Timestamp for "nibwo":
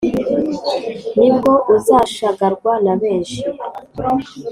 1.17-1.51